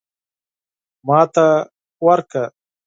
[1.07, 1.47] ماته
[2.05, 2.45] ورکړه.